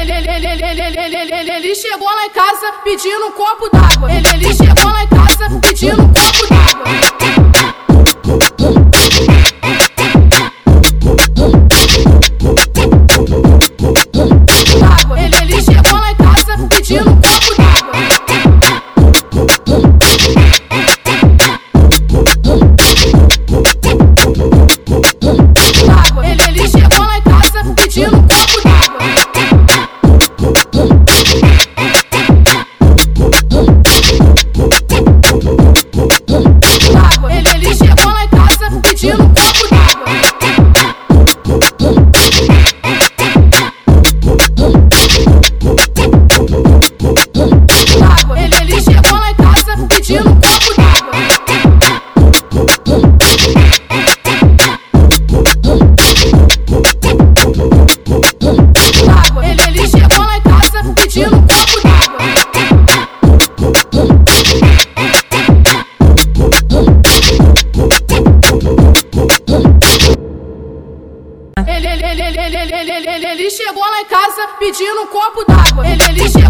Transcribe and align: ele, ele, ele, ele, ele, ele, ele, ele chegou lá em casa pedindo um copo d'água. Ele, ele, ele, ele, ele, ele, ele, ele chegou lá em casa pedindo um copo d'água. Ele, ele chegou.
ele, 0.00 0.12
ele, 0.12 0.46
ele, 0.46 0.64
ele, 0.64 0.80
ele, 0.80 1.16
ele, 1.16 1.34
ele, 1.34 1.50
ele 1.50 1.74
chegou 1.74 2.08
lá 2.08 2.26
em 2.26 2.30
casa 2.30 2.72
pedindo 2.82 3.26
um 3.26 3.32
copo 3.32 3.68
d'água. 3.68 4.10
Ele, 4.10 4.29
ele, 72.02 72.22
ele, 72.22 72.38
ele, 72.38 72.56
ele, 72.56 72.90
ele, 72.92 73.08
ele, 73.08 73.26
ele 73.26 73.50
chegou 73.50 73.82
lá 73.82 74.00
em 74.00 74.04
casa 74.06 74.48
pedindo 74.58 75.02
um 75.02 75.06
copo 75.06 75.44
d'água. 75.44 75.86
Ele, 75.86 76.02
ele 76.02 76.28
chegou. 76.28 76.49